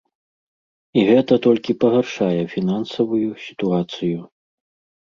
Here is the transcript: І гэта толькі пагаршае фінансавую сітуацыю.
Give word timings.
І 1.01 1.03
гэта 1.09 1.33
толькі 1.45 1.77
пагаршае 1.83 2.41
фінансавую 2.55 3.25
сітуацыю. 3.47 4.19